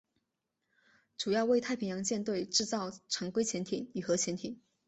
[1.15, 4.59] 主要为太平洋舰队制造常规潜艇与核潜艇。